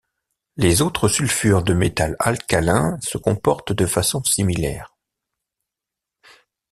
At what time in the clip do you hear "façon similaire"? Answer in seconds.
3.85-4.97